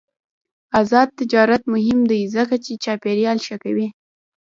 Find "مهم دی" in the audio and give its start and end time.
1.73-2.21